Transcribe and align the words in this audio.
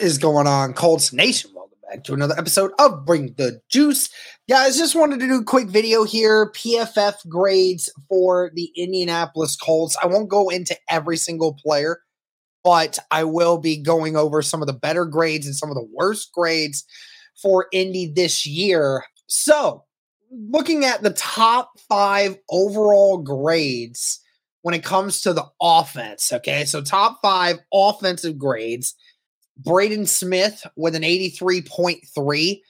Is 0.00 0.16
going 0.16 0.46
on, 0.46 0.72
Colts 0.72 1.12
Nation? 1.12 1.50
Welcome 1.54 1.76
back 1.86 2.04
to 2.04 2.14
another 2.14 2.34
episode 2.38 2.70
of 2.78 3.04
Bring 3.04 3.34
the 3.36 3.60
Juice. 3.68 4.08
Guys, 4.48 4.78
just 4.78 4.94
wanted 4.94 5.20
to 5.20 5.26
do 5.26 5.40
a 5.40 5.44
quick 5.44 5.68
video 5.68 6.04
here. 6.04 6.50
PFF 6.52 7.28
grades 7.28 7.92
for 8.08 8.50
the 8.54 8.72
Indianapolis 8.74 9.56
Colts. 9.56 9.98
I 10.02 10.06
won't 10.06 10.30
go 10.30 10.48
into 10.48 10.74
every 10.88 11.18
single 11.18 11.52
player, 11.52 12.00
but 12.64 12.98
I 13.10 13.24
will 13.24 13.58
be 13.58 13.76
going 13.76 14.16
over 14.16 14.40
some 14.40 14.62
of 14.62 14.66
the 14.66 14.72
better 14.72 15.04
grades 15.04 15.44
and 15.44 15.54
some 15.54 15.68
of 15.68 15.74
the 15.74 15.88
worst 15.92 16.32
grades 16.32 16.86
for 17.42 17.66
Indy 17.70 18.10
this 18.10 18.46
year. 18.46 19.04
So, 19.26 19.84
looking 20.30 20.86
at 20.86 21.02
the 21.02 21.12
top 21.12 21.72
five 21.90 22.38
overall 22.48 23.18
grades 23.18 24.18
when 24.62 24.74
it 24.74 24.82
comes 24.82 25.20
to 25.22 25.34
the 25.34 25.44
offense, 25.60 26.32
okay? 26.32 26.64
So, 26.64 26.80
top 26.80 27.18
five 27.20 27.58
offensive 27.70 28.38
grades. 28.38 28.94
Braden 29.62 30.06
Smith 30.06 30.66
with 30.76 30.94
an 30.94 31.02
83.3 31.02 32.60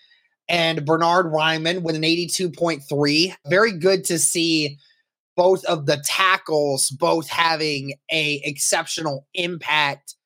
and 0.48 0.84
Bernard 0.84 1.26
Raimann 1.26 1.82
with 1.82 1.94
an 1.94 2.02
82.3. 2.02 3.34
Very 3.46 3.72
good 3.72 4.04
to 4.06 4.18
see 4.18 4.78
both 5.36 5.64
of 5.64 5.86
the 5.86 6.02
tackles 6.04 6.90
both 6.90 7.28
having 7.28 7.94
a 8.10 8.40
exceptional 8.44 9.26
impact 9.34 10.16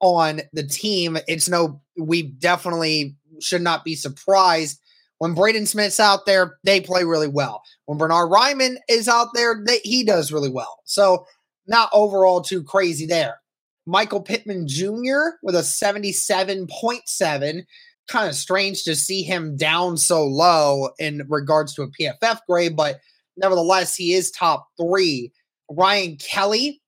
on 0.00 0.40
the 0.52 0.66
team. 0.66 1.18
It's 1.28 1.48
no 1.48 1.80
we 1.98 2.22
definitely 2.22 3.16
should 3.40 3.62
not 3.62 3.84
be 3.84 3.94
surprised 3.94 4.80
when 5.18 5.34
Braden 5.34 5.66
Smith's 5.66 6.00
out 6.00 6.26
there, 6.26 6.58
they 6.64 6.80
play 6.80 7.04
really 7.04 7.28
well. 7.28 7.62
When 7.86 7.98
Bernard 7.98 8.30
Raimann 8.30 8.76
is 8.88 9.08
out 9.08 9.28
there, 9.34 9.62
they, 9.66 9.78
he 9.82 10.04
does 10.04 10.30
really 10.30 10.50
well. 10.50 10.80
So, 10.84 11.26
not 11.66 11.90
overall 11.92 12.42
too 12.42 12.62
crazy 12.62 13.06
there. 13.06 13.40
Michael 13.86 14.20
Pittman 14.20 14.66
Jr. 14.66 15.36
with 15.42 15.54
a 15.54 15.60
77.7. 15.60 17.62
Kind 18.08 18.28
of 18.28 18.34
strange 18.34 18.84
to 18.84 18.94
see 18.94 19.22
him 19.22 19.56
down 19.56 19.96
so 19.96 20.22
low 20.24 20.90
in 20.98 21.26
regards 21.28 21.74
to 21.74 21.82
a 21.82 21.88
PFF 21.88 22.40
grade, 22.48 22.76
but 22.76 23.00
nevertheless, 23.36 23.96
he 23.96 24.12
is 24.12 24.30
top 24.30 24.68
three. 24.76 25.32
Ryan 25.70 26.16
Kelly, 26.16 26.82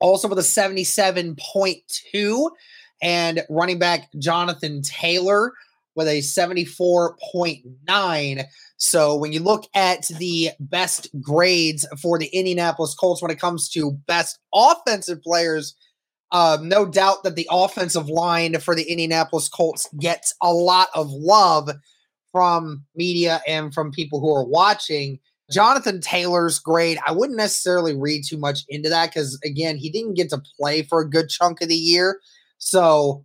also 0.00 0.28
with 0.28 0.38
a 0.38 0.42
77.2, 0.42 2.50
and 3.02 3.42
running 3.48 3.78
back 3.78 4.10
Jonathan 4.18 4.82
Taylor 4.82 5.54
with 5.96 6.06
a 6.06 6.20
74.9. 6.20 8.44
So 8.76 9.16
when 9.16 9.32
you 9.32 9.40
look 9.40 9.66
at 9.74 10.06
the 10.18 10.50
best 10.60 11.08
grades 11.20 11.84
for 12.00 12.16
the 12.18 12.28
Indianapolis 12.28 12.94
Colts 12.94 13.20
when 13.20 13.30
it 13.30 13.40
comes 13.40 13.68
to 13.70 13.92
best 14.06 14.38
offensive 14.54 15.20
players, 15.22 15.74
um, 16.32 16.68
no 16.68 16.86
doubt 16.86 17.24
that 17.24 17.36
the 17.36 17.48
offensive 17.50 18.08
line 18.08 18.58
for 18.60 18.74
the 18.74 18.84
Indianapolis 18.84 19.48
Colts 19.48 19.88
gets 19.98 20.34
a 20.42 20.52
lot 20.52 20.88
of 20.94 21.10
love 21.10 21.70
from 22.32 22.84
media 22.94 23.40
and 23.46 23.74
from 23.74 23.90
people 23.90 24.20
who 24.20 24.32
are 24.32 24.44
watching. 24.44 25.18
Jonathan 25.50 26.00
Taylor's 26.00 26.60
grade, 26.60 26.98
I 27.04 27.12
wouldn't 27.12 27.36
necessarily 27.36 27.96
read 27.96 28.22
too 28.24 28.38
much 28.38 28.60
into 28.68 28.88
that 28.88 29.10
because, 29.10 29.38
again, 29.44 29.76
he 29.76 29.90
didn't 29.90 30.14
get 30.14 30.30
to 30.30 30.42
play 30.58 30.82
for 30.82 31.00
a 31.00 31.10
good 31.10 31.28
chunk 31.28 31.60
of 31.60 31.68
the 31.68 31.74
year. 31.74 32.20
So, 32.58 33.24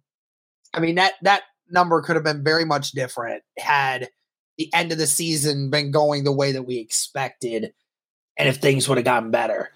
I 0.73 0.79
mean, 0.79 0.95
that, 0.95 1.13
that 1.21 1.43
number 1.69 2.01
could 2.01 2.15
have 2.15 2.25
been 2.25 2.43
very 2.43 2.65
much 2.65 2.91
different 2.91 3.43
had 3.59 4.09
the 4.57 4.73
end 4.73 4.91
of 4.91 4.97
the 4.97 5.07
season 5.07 5.69
been 5.69 5.91
going 5.91 6.23
the 6.23 6.31
way 6.31 6.51
that 6.51 6.63
we 6.63 6.77
expected 6.77 7.73
and 8.37 8.49
if 8.49 8.57
things 8.57 8.87
would 8.87 8.97
have 8.97 9.05
gotten 9.05 9.31
better. 9.31 9.69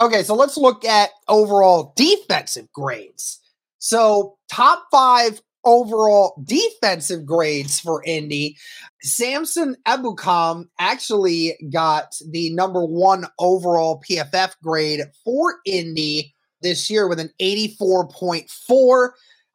Okay, 0.00 0.22
so 0.22 0.34
let's 0.34 0.56
look 0.56 0.84
at 0.84 1.10
overall 1.28 1.92
defensive 1.96 2.70
grades. 2.72 3.40
So, 3.78 4.36
top 4.50 4.86
five 4.90 5.40
overall 5.64 6.40
defensive 6.44 7.24
grades 7.24 7.80
for 7.80 8.02
Indy. 8.04 8.56
Samson 9.02 9.76
Ebukam 9.86 10.66
actually 10.78 11.56
got 11.72 12.16
the 12.30 12.50
number 12.50 12.84
one 12.84 13.26
overall 13.38 14.02
PFF 14.08 14.54
grade 14.62 15.00
for 15.24 15.56
Indy 15.64 16.34
this 16.60 16.90
year 16.90 17.08
with 17.08 17.20
an 17.20 17.30
84.4. 17.40 19.10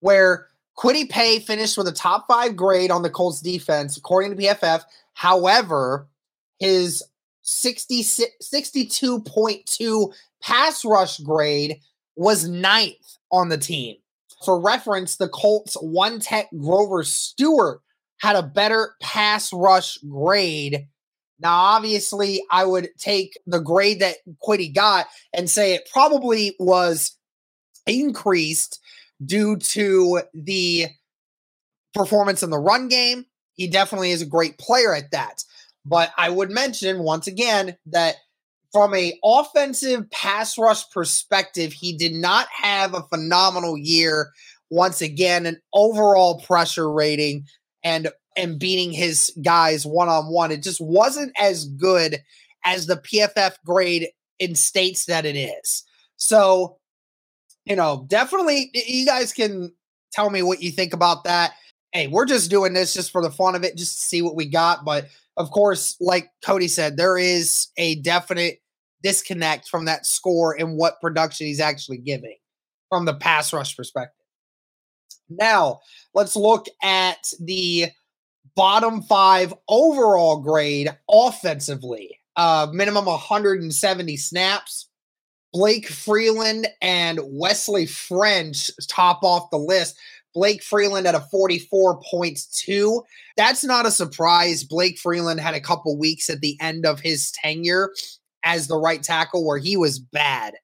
Where 0.00 0.48
Kwity 0.78 1.08
Paye 1.08 1.40
finished 1.40 1.76
with 1.76 1.88
a 1.88 1.92
top 1.92 2.28
five 2.28 2.54
grade 2.54 2.90
on 2.90 3.02
the 3.02 3.10
Colts 3.10 3.40
defense, 3.40 3.96
according 3.96 4.36
to 4.36 4.42
PFF. 4.42 4.84
However, 5.14 6.06
his 6.60 7.02
60, 7.42 8.02
62.2 8.02 10.14
pass 10.40 10.84
rush 10.84 11.18
grade 11.18 11.80
was 12.14 12.48
ninth 12.48 13.18
on 13.32 13.48
the 13.48 13.58
team. 13.58 13.96
For 14.44 14.60
reference, 14.60 15.16
the 15.16 15.28
Colts 15.28 15.74
one 15.74 16.20
tech 16.20 16.48
Grover 16.56 17.02
Stewart 17.02 17.80
had 18.20 18.36
a 18.36 18.42
better 18.42 18.94
pass 19.00 19.52
rush 19.52 19.98
grade. 19.98 20.86
Now, 21.40 21.54
obviously, 21.54 22.44
I 22.50 22.64
would 22.64 22.90
take 22.98 23.38
the 23.46 23.60
grade 23.60 24.00
that 24.00 24.16
Kwity 24.46 24.72
got 24.72 25.06
and 25.32 25.50
say 25.50 25.74
it 25.74 25.88
probably 25.92 26.54
was 26.58 27.16
increased 27.86 28.80
due 29.24 29.56
to 29.56 30.22
the 30.34 30.86
performance 31.94 32.42
in 32.42 32.50
the 32.50 32.58
run 32.58 32.88
game. 32.88 33.26
He 33.54 33.68
definitely 33.68 34.12
is 34.12 34.22
a 34.22 34.26
great 34.26 34.58
player 34.58 34.94
at 34.94 35.10
that. 35.10 35.44
But 35.84 36.12
I 36.16 36.30
would 36.30 36.50
mention 36.50 37.00
once 37.00 37.26
again 37.26 37.76
that 37.86 38.16
from 38.72 38.94
a 38.94 39.18
offensive 39.24 40.10
pass 40.10 40.58
rush 40.58 40.88
perspective, 40.90 41.72
he 41.72 41.96
did 41.96 42.14
not 42.14 42.46
have 42.52 42.94
a 42.94 43.02
phenomenal 43.04 43.76
year. 43.76 44.30
Once 44.70 45.00
again, 45.00 45.46
an 45.46 45.60
overall 45.72 46.40
pressure 46.40 46.92
rating 46.92 47.46
and 47.82 48.08
and 48.36 48.58
beating 48.58 48.92
his 48.92 49.32
guys 49.42 49.84
one 49.84 50.08
on 50.08 50.26
one. 50.26 50.52
It 50.52 50.62
just 50.62 50.80
wasn't 50.80 51.32
as 51.40 51.64
good 51.64 52.22
as 52.64 52.86
the 52.86 52.96
PFF 52.96 53.54
grade 53.64 54.08
in 54.38 54.54
states 54.54 55.06
that 55.06 55.24
it 55.24 55.36
is. 55.36 55.84
So, 56.16 56.76
you 57.68 57.76
know, 57.76 58.06
definitely 58.08 58.70
you 58.72 59.04
guys 59.04 59.32
can 59.32 59.72
tell 60.12 60.30
me 60.30 60.42
what 60.42 60.62
you 60.62 60.70
think 60.70 60.92
about 60.92 61.24
that. 61.24 61.52
Hey, 61.92 62.06
we're 62.06 62.26
just 62.26 62.50
doing 62.50 62.72
this 62.72 62.94
just 62.94 63.10
for 63.10 63.22
the 63.22 63.30
fun 63.30 63.54
of 63.54 63.64
it, 63.64 63.76
just 63.76 63.98
to 63.98 64.04
see 64.04 64.22
what 64.22 64.36
we 64.36 64.46
got. 64.46 64.84
But 64.84 65.08
of 65.36 65.50
course, 65.50 65.96
like 66.00 66.30
Cody 66.44 66.68
said, 66.68 66.96
there 66.96 67.18
is 67.18 67.68
a 67.76 67.96
definite 67.96 68.60
disconnect 69.02 69.68
from 69.68 69.84
that 69.84 70.06
score 70.06 70.58
and 70.58 70.76
what 70.76 71.00
production 71.00 71.46
he's 71.46 71.60
actually 71.60 71.98
giving 71.98 72.36
from 72.88 73.04
the 73.04 73.14
pass 73.14 73.52
rush 73.52 73.76
perspective. 73.76 74.14
Now, 75.28 75.80
let's 76.14 76.36
look 76.36 76.66
at 76.82 77.32
the 77.38 77.88
bottom 78.56 79.02
five 79.02 79.54
overall 79.68 80.40
grade 80.40 80.90
offensively. 81.08 82.18
Uh, 82.34 82.68
minimum 82.72 83.06
170 83.06 84.16
snaps. 84.16 84.87
Blake 85.52 85.88
Freeland 85.88 86.68
and 86.82 87.20
Wesley 87.24 87.86
French 87.86 88.70
top 88.88 89.22
off 89.22 89.50
the 89.50 89.58
list 89.58 89.96
Blake 90.34 90.62
Freeland 90.62 91.06
at 91.06 91.14
a 91.14 91.26
44.2. 91.34 93.02
That's 93.36 93.64
not 93.64 93.86
a 93.86 93.90
surprise. 93.90 94.62
Blake 94.62 94.98
Freeland 94.98 95.40
had 95.40 95.54
a 95.54 95.60
couple 95.60 95.98
weeks 95.98 96.30
at 96.30 96.40
the 96.40 96.56
end 96.60 96.86
of 96.86 97.00
his 97.00 97.32
tenure 97.32 97.90
as 98.44 98.68
the 98.68 98.76
right 98.76 99.02
tackle 99.02 99.44
where 99.44 99.58
he 99.58 99.76
was 99.76 99.98
bad. 99.98 100.54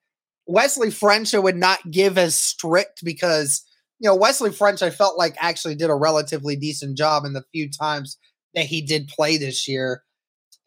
Wesley 0.46 0.90
French 0.90 1.34
I 1.34 1.38
would 1.38 1.56
not 1.56 1.90
give 1.90 2.19
as 2.19 2.38
strict 2.38 3.04
because, 3.04 3.64
you 3.98 4.08
know, 4.08 4.14
Wesley 4.14 4.52
French 4.52 4.82
I 4.82 4.90
felt 4.90 5.19
like 5.19 5.34
actually 5.40 5.75
did 5.75 5.90
a 5.90 5.94
relatively 5.94 6.54
decent 6.54 6.96
job 6.96 7.25
in 7.25 7.32
the 7.32 7.44
few 7.52 7.69
times 7.70 8.19
that 8.54 8.66
he 8.66 8.80
did 8.82 9.08
play 9.08 9.38
this 9.38 9.66
year. 9.66 10.02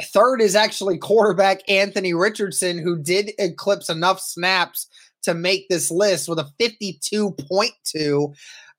Third 0.02 0.42
is 0.42 0.56
actually 0.56 0.98
quarterback 0.98 1.62
Anthony 1.68 2.14
Richardson, 2.14 2.78
who 2.78 2.98
did 2.98 3.32
eclipse 3.40 3.90
enough 3.90 4.20
snaps 4.20 4.88
to 5.24 5.34
make 5.34 5.68
this 5.70 5.90
list 5.90 6.30
with 6.30 6.40
a 6.40 6.50
52.2. 6.60 8.36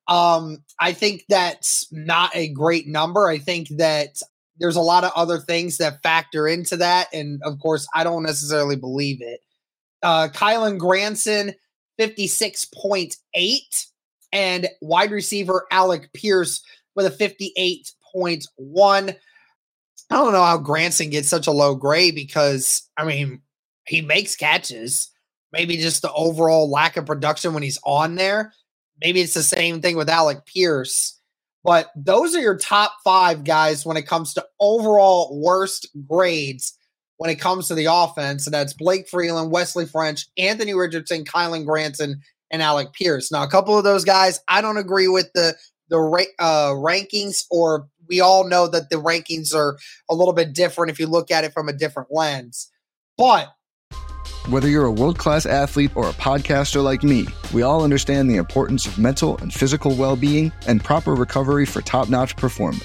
Um, 0.06 0.58
I 0.80 0.92
think 0.92 1.24
that's 1.28 1.88
not 1.92 2.30
a 2.34 2.48
great 2.48 2.86
number. 2.86 3.28
I 3.28 3.38
think 3.38 3.68
that 3.76 4.20
there's 4.58 4.76
a 4.76 4.80
lot 4.80 5.04
of 5.04 5.12
other 5.14 5.38
things 5.38 5.76
that 5.78 6.02
factor 6.02 6.48
into 6.48 6.76
that. 6.76 7.08
And 7.12 7.40
of 7.44 7.58
course, 7.58 7.86
I 7.94 8.04
don't 8.04 8.22
necessarily 8.22 8.76
believe 8.76 9.20
it. 9.20 9.40
Uh, 10.02 10.28
Kylen 10.32 10.78
Granson, 10.78 11.54
56.8, 12.00 13.86
and 14.32 14.68
wide 14.80 15.10
receiver 15.10 15.66
Alec 15.70 16.12
Pierce 16.12 16.62
with 16.94 17.06
a 17.06 17.10
58.1. 17.10 19.16
I 20.10 20.16
don't 20.16 20.32
know 20.32 20.42
how 20.42 20.58
Granson 20.58 21.10
gets 21.10 21.28
such 21.28 21.46
a 21.46 21.52
low 21.52 21.74
grade 21.74 22.14
because, 22.14 22.88
I 22.96 23.04
mean, 23.04 23.42
he 23.86 24.00
makes 24.00 24.36
catches. 24.36 25.10
Maybe 25.52 25.76
just 25.76 26.02
the 26.02 26.12
overall 26.12 26.70
lack 26.70 26.96
of 26.96 27.06
production 27.06 27.54
when 27.54 27.62
he's 27.62 27.80
on 27.84 28.14
there 28.16 28.52
maybe 29.00 29.20
it's 29.20 29.34
the 29.34 29.42
same 29.42 29.80
thing 29.80 29.96
with 29.96 30.08
Alec 30.08 30.46
Pierce. 30.46 31.18
But 31.64 31.90
those 31.96 32.34
are 32.34 32.40
your 32.40 32.56
top 32.56 32.94
five 33.04 33.44
guys 33.44 33.84
when 33.84 33.96
it 33.96 34.06
comes 34.06 34.32
to 34.34 34.46
overall 34.60 35.40
worst 35.40 35.88
grades 36.06 36.74
when 37.16 37.30
it 37.30 37.40
comes 37.40 37.66
to 37.66 37.74
the 37.74 37.86
offense. 37.90 38.46
And 38.46 38.54
that's 38.54 38.72
Blake 38.72 39.08
Freeland, 39.08 39.50
Wesley 39.50 39.86
French, 39.86 40.26
Anthony 40.38 40.74
Richardson, 40.74 41.24
Kylen 41.24 41.66
Granson, 41.66 42.20
and 42.50 42.62
Alec 42.62 42.92
Pierce. 42.92 43.32
Now, 43.32 43.42
a 43.42 43.50
couple 43.50 43.76
of 43.76 43.84
those 43.84 44.04
guys, 44.04 44.40
I 44.48 44.60
don't 44.60 44.78
agree 44.78 45.08
with 45.08 45.30
the 45.34 45.54
the 45.90 45.98
uh, 46.38 46.72
rankings, 46.72 47.44
or 47.50 47.88
we 48.08 48.20
all 48.20 48.48
know 48.48 48.68
that 48.68 48.90
the 48.90 48.96
rankings 48.96 49.54
are 49.54 49.78
a 50.08 50.14
little 50.14 50.34
bit 50.34 50.54
different 50.54 50.90
if 50.90 50.98
you 50.98 51.06
look 51.06 51.30
at 51.30 51.44
it 51.44 51.52
from 51.52 51.68
a 51.68 51.72
different 51.72 52.08
lens. 52.10 52.70
But 53.16 53.48
whether 54.48 54.68
you're 54.68 54.86
a 54.86 54.92
world 54.92 55.18
class 55.18 55.44
athlete 55.44 55.90
or 55.94 56.08
a 56.08 56.12
podcaster 56.12 56.82
like 56.82 57.02
me, 57.02 57.26
we 57.52 57.62
all 57.62 57.84
understand 57.84 58.30
the 58.30 58.36
importance 58.36 58.86
of 58.86 58.98
mental 58.98 59.36
and 59.38 59.52
physical 59.52 59.94
well 59.94 60.16
being 60.16 60.52
and 60.66 60.82
proper 60.82 61.14
recovery 61.14 61.66
for 61.66 61.82
top 61.82 62.08
notch 62.08 62.36
performance. 62.36 62.84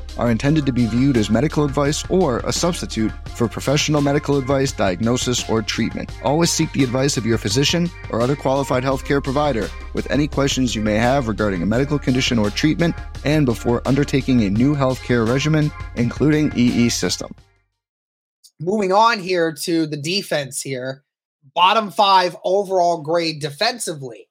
are 0.17 0.31
intended 0.31 0.65
to 0.65 0.71
be 0.71 0.85
viewed 0.85 1.17
as 1.17 1.29
medical 1.29 1.63
advice 1.65 2.03
or 2.09 2.39
a 2.39 2.53
substitute 2.53 3.11
for 3.29 3.47
professional 3.47 4.01
medical 4.01 4.37
advice, 4.37 4.71
diagnosis, 4.71 5.49
or 5.49 5.61
treatment. 5.61 6.11
Always 6.23 6.51
seek 6.51 6.71
the 6.73 6.83
advice 6.83 7.17
of 7.17 7.25
your 7.25 7.37
physician 7.37 7.89
or 8.09 8.21
other 8.21 8.35
qualified 8.35 8.83
healthcare 8.83 9.23
provider 9.23 9.69
with 9.93 10.09
any 10.11 10.27
questions 10.27 10.75
you 10.75 10.81
may 10.81 10.95
have 10.95 11.27
regarding 11.27 11.61
a 11.61 11.65
medical 11.65 11.99
condition 11.99 12.39
or 12.39 12.49
treatment 12.49 12.95
and 13.25 13.45
before 13.45 13.81
undertaking 13.85 14.43
a 14.43 14.49
new 14.49 14.75
healthcare 14.75 15.27
regimen, 15.27 15.71
including 15.95 16.51
EE 16.55 16.89
system. 16.89 17.33
Moving 18.59 18.91
on 18.93 19.19
here 19.19 19.51
to 19.53 19.87
the 19.87 19.97
defense 19.97 20.61
here. 20.61 21.03
Bottom 21.55 21.89
five 21.89 22.35
overall 22.43 23.01
grade 23.01 23.41
defensively. 23.41 24.27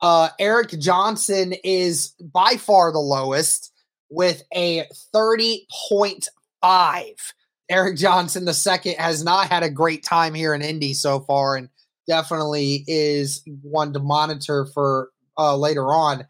Uh, 0.00 0.30
Eric 0.38 0.70
Johnson 0.78 1.54
is 1.64 2.14
by 2.20 2.56
far 2.56 2.92
the 2.92 2.98
lowest 2.98 3.72
with 4.10 4.42
a 4.54 4.84
30.5. 5.14 7.32
Eric 7.68 7.96
Johnson 7.96 8.44
the 8.44 8.54
second 8.54 8.94
has 8.94 9.24
not 9.24 9.48
had 9.48 9.64
a 9.64 9.70
great 9.70 10.04
time 10.04 10.34
here 10.34 10.54
in 10.54 10.62
Indy 10.62 10.94
so 10.94 11.18
far, 11.20 11.56
and 11.56 11.68
definitely 12.06 12.84
is 12.86 13.42
one 13.62 13.92
to 13.92 13.98
monitor 13.98 14.66
for 14.72 15.10
uh, 15.36 15.56
later 15.56 15.92
on. 15.92 16.24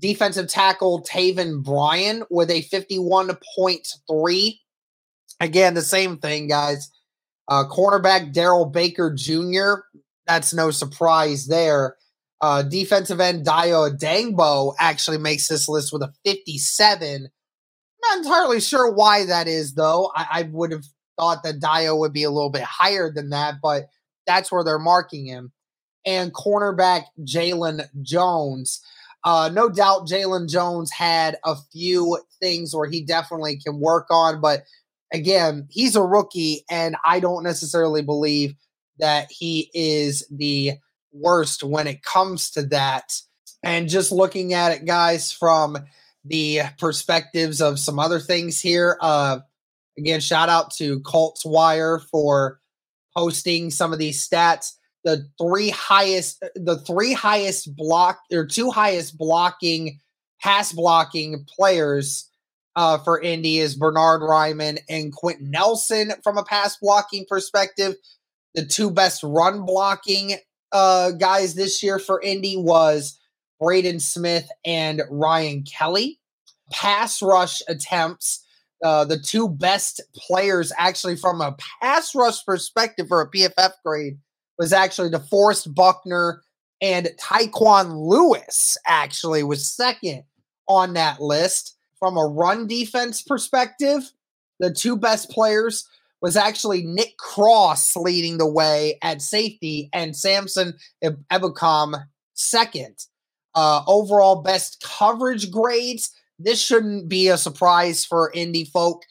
Defensive 0.00 0.48
tackle 0.48 1.02
Taven 1.02 1.64
Bryan 1.64 2.22
with 2.30 2.50
a 2.50 2.62
51.3. 2.62 4.58
Again, 5.40 5.74
the 5.74 5.82
same 5.82 6.18
thing, 6.18 6.48
guys. 6.48 6.90
Uh, 7.48 7.64
cornerback 7.64 8.32
Darrell 8.32 8.66
Baker 8.66 9.12
Jr. 9.12 9.82
That's 10.26 10.54
no 10.54 10.70
surprise 10.70 11.46
there. 11.46 11.96
Uh, 12.40 12.62
defensive 12.62 13.20
end 13.20 13.44
Dayo 13.44 13.90
Odeyingbo 13.90 14.74
actually 14.78 15.18
makes 15.18 15.48
this 15.48 15.68
list 15.68 15.92
with 15.92 16.02
a 16.02 16.12
57. 16.24 17.28
Not 18.02 18.18
entirely 18.18 18.60
sure 18.60 18.92
why 18.92 19.24
that 19.26 19.48
is, 19.48 19.74
though. 19.74 20.12
I, 20.14 20.26
I 20.30 20.42
would 20.52 20.70
have 20.70 20.84
thought 21.18 21.42
that 21.42 21.60
Dayo 21.60 21.98
would 21.98 22.12
be 22.12 22.22
a 22.22 22.30
little 22.30 22.50
bit 22.50 22.62
higher 22.62 23.12
than 23.12 23.30
that, 23.30 23.56
but 23.60 23.88
that's 24.26 24.52
where 24.52 24.62
they're 24.62 24.78
marking 24.78 25.26
him. 25.26 25.52
And 26.06 26.32
cornerback 26.32 27.04
Jaylon 27.20 27.82
Jones. 28.02 28.80
Uh, 29.24 29.50
no 29.52 29.68
doubt 29.68 30.06
Jaylon 30.06 30.48
Jones 30.48 30.92
had 30.92 31.38
a 31.44 31.56
few 31.72 32.20
things 32.40 32.74
where 32.74 32.88
he 32.88 33.04
definitely 33.04 33.58
can 33.58 33.80
work 33.80 34.06
on, 34.10 34.40
but 34.40 34.62
again, 35.12 35.66
he's 35.70 35.96
a 35.96 36.02
rookie, 36.02 36.64
and 36.70 36.96
I 37.04 37.18
don't 37.18 37.42
necessarily 37.42 38.02
believe 38.02 38.54
that 38.98 39.26
he 39.30 39.70
is 39.74 40.26
the 40.30 40.74
worst 41.12 41.62
when 41.62 41.86
it 41.86 42.02
comes 42.02 42.50
to 42.52 42.62
that. 42.66 43.12
And 43.62 43.88
just 43.88 44.12
looking 44.12 44.54
at 44.54 44.72
it, 44.72 44.86
guys, 44.86 45.32
from 45.32 45.78
the 46.24 46.60
perspectives 46.78 47.60
of 47.60 47.78
some 47.78 47.98
other 47.98 48.20
things 48.20 48.60
here. 48.60 48.96
Uh, 49.00 49.40
again, 49.96 50.20
shout 50.20 50.48
out 50.48 50.70
to 50.72 51.00
Colts 51.00 51.44
Wire 51.44 51.98
for 51.98 52.60
posting 53.16 53.70
some 53.70 53.92
of 53.92 53.98
these 53.98 54.26
stats. 54.26 54.74
The 55.04 55.26
three 55.40 55.70
highest, 55.70 56.44
the 56.54 56.78
three 56.78 57.12
highest 57.12 57.74
block 57.76 58.20
or 58.32 58.46
two 58.46 58.70
highest 58.70 59.16
blocking, 59.16 60.00
pass 60.40 60.72
blocking 60.72 61.44
players 61.48 62.30
uh, 62.76 62.98
for 62.98 63.20
Indy 63.20 63.58
is 63.58 63.74
Bernard 63.74 64.20
Raimann 64.20 64.78
and 64.88 65.12
Quenton 65.12 65.50
Nelson 65.50 66.12
from 66.22 66.38
a 66.38 66.44
pass 66.44 66.76
blocking 66.76 67.26
perspective. 67.28 67.94
The 68.54 68.64
two 68.64 68.90
best 68.90 69.22
run 69.22 69.66
blocking 69.66 70.36
uh, 70.72 71.12
guys 71.12 71.54
this 71.54 71.82
year 71.82 71.98
for 71.98 72.20
Indy 72.20 72.56
was 72.56 73.18
Braden 73.60 74.00
Smith 74.00 74.48
and 74.64 75.02
Ryan 75.10 75.64
Kelly. 75.64 76.20
Pass 76.70 77.22
rush 77.22 77.62
attempts, 77.68 78.44
uh, 78.84 79.04
the 79.04 79.18
two 79.18 79.48
best 79.48 80.00
players 80.14 80.72
actually 80.78 81.16
from 81.16 81.40
a 81.40 81.56
pass 81.80 82.14
rush 82.14 82.44
perspective 82.44 83.08
for 83.08 83.20
a 83.20 83.30
PFF 83.30 83.72
grade 83.84 84.18
was 84.58 84.72
actually 84.72 85.10
DeForest 85.10 85.74
Buckner 85.74 86.42
and 86.80 87.10
Tyquan 87.20 88.08
Lewis 88.08 88.76
actually 88.86 89.42
was 89.42 89.68
second 89.68 90.24
on 90.68 90.94
that 90.94 91.20
list. 91.20 91.74
From 91.98 92.16
a 92.16 92.24
run 92.24 92.68
defense 92.68 93.22
perspective, 93.22 94.12
the 94.60 94.72
two 94.72 94.96
best 94.96 95.30
players 95.30 95.88
was 96.20 96.36
actually 96.36 96.82
Nick 96.82 97.16
Cross 97.16 97.96
leading 97.96 98.38
the 98.38 98.50
way 98.50 98.98
at 99.02 99.22
safety 99.22 99.88
and 99.92 100.16
Samson 100.16 100.74
Ebukam 101.02 101.94
second. 102.34 103.06
Uh, 103.54 103.82
overall 103.86 104.42
best 104.42 104.82
coverage 104.82 105.50
grades. 105.50 106.14
This 106.38 106.60
shouldn't 106.60 107.08
be 107.08 107.28
a 107.28 107.36
surprise 107.36 108.04
for 108.04 108.30
Indy 108.32 108.64
folk. 108.64 109.02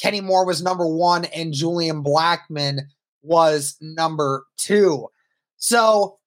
Kenny 0.00 0.20
Moore 0.20 0.44
was 0.44 0.62
number 0.62 0.86
one, 0.86 1.24
and 1.26 1.52
Julian 1.52 2.02
Blackmon 2.02 2.80
was 3.22 3.76
number 3.80 4.44
two. 4.56 5.08
So, 5.56 6.18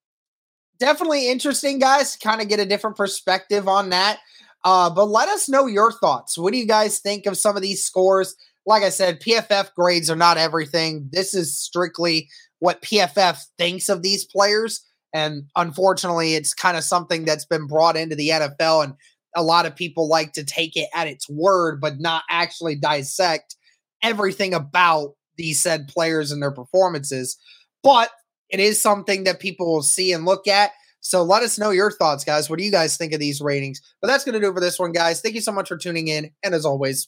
definitely 0.80 1.30
interesting, 1.30 1.78
guys. 1.78 2.16
Kind 2.16 2.42
of 2.42 2.48
get 2.48 2.60
a 2.60 2.66
different 2.66 2.96
perspective 2.96 3.68
on 3.68 3.90
that. 3.90 4.20
Uh, 4.64 4.90
but 4.90 5.06
let 5.06 5.30
us 5.30 5.48
know 5.48 5.68
your 5.68 5.92
thoughts. 5.92 6.38
What 6.38 6.54
do 6.54 6.60
you 6.60 6.66
guys 6.66 7.00
think 7.00 7.26
of 7.26 7.38
some 7.38 7.56
of 7.56 7.62
these 7.62 7.84
scores? 7.84 8.36
Like 8.68 8.84
I 8.84 8.90
said, 8.90 9.22
PFF 9.22 9.74
grades 9.76 10.12
are 10.12 10.16
not 10.16 10.38
everything. 10.38 11.08
This 11.12 11.34
is 11.34 11.58
strictly 11.58 12.30
what 12.60 12.82
PFF 12.82 13.42
thinks 13.58 13.88
of 13.88 14.04
these 14.04 14.26
players. 14.26 14.86
And 15.14 15.44
unfortunately, 15.56 16.36
it's 16.36 16.54
kind 16.54 16.76
of 16.76 16.84
something 16.84 17.24
that's 17.24 17.46
been 17.46 17.66
brought 17.66 17.96
into 17.96 18.16
the 18.16 18.30
NFL. 18.30 18.84
And 18.84 18.94
a 19.36 19.42
lot 19.42 19.66
of 19.66 19.76
people 19.76 20.10
like 20.10 20.34
to 20.34 20.44
take 20.44 20.76
it 20.76 20.90
at 20.94 21.08
its 21.08 21.30
word, 21.30 21.80
but 21.80 22.02
not 22.02 22.24
actually 22.30 22.76
dissect 22.76 23.56
everything 24.04 24.54
about 24.54 25.14
these 25.38 25.62
said 25.62 25.88
players 25.88 26.32
and 26.32 26.42
their 26.42 26.52
performances. 26.52 27.38
But 27.84 28.10
it 28.50 28.60
is 28.60 28.82
something 28.82 29.24
that 29.24 29.40
people 29.40 29.72
will 29.72 29.82
see 29.82 30.12
and 30.12 30.26
look 30.26 30.46
at. 30.46 30.72
So 31.00 31.24
let 31.24 31.42
us 31.42 31.58
know 31.58 31.70
your 31.70 31.92
thoughts, 31.92 32.26
guys. 32.26 32.50
What 32.50 32.60
do 32.60 32.66
you 32.66 32.72
guys 32.72 32.98
think 32.98 33.14
of 33.14 33.20
these 33.22 33.40
ratings? 33.40 33.82
But 34.02 34.10
that's 34.10 34.26
going 34.26 34.34
to 34.34 34.46
do 34.46 34.54
for 34.54 34.60
this 34.60 34.78
one, 34.78 34.92
guys. 34.92 35.22
Thank 35.22 35.36
you 35.36 35.42
so 35.42 35.54
much 35.54 35.70
for 35.70 35.78
tuning 35.78 36.10
in. 36.10 36.32
And 36.44 36.54
as 36.54 36.66
always, 36.66 37.08